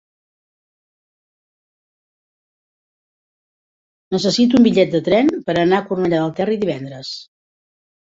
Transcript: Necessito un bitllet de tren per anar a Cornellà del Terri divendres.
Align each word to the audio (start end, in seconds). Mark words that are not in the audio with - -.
Necessito 4.15 4.57
un 4.61 4.65
bitllet 4.69 4.95
de 4.95 5.03
tren 5.09 5.29
per 5.51 5.57
anar 5.57 5.81
a 5.83 5.87
Cornellà 5.91 6.23
del 6.23 6.33
Terri 6.41 6.59
divendres. 6.65 7.13